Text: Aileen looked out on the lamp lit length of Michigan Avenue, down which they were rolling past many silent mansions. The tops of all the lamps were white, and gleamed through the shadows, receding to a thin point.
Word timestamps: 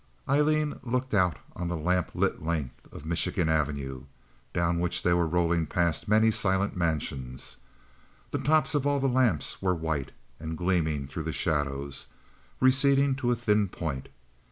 Aileen 0.27 0.79
looked 0.81 1.13
out 1.13 1.37
on 1.55 1.67
the 1.67 1.77
lamp 1.77 2.09
lit 2.15 2.41
length 2.41 2.91
of 2.91 3.05
Michigan 3.05 3.47
Avenue, 3.47 4.05
down 4.51 4.79
which 4.79 5.03
they 5.03 5.13
were 5.13 5.27
rolling 5.27 5.67
past 5.67 6.07
many 6.07 6.31
silent 6.31 6.75
mansions. 6.75 7.57
The 8.31 8.39
tops 8.39 8.73
of 8.73 8.87
all 8.87 8.99
the 8.99 9.05
lamps 9.07 9.61
were 9.61 9.75
white, 9.75 10.11
and 10.39 10.57
gleamed 10.57 11.11
through 11.11 11.21
the 11.25 11.31
shadows, 11.33 12.07
receding 12.59 13.13
to 13.17 13.29
a 13.29 13.35
thin 13.35 13.67
point. 13.67 14.09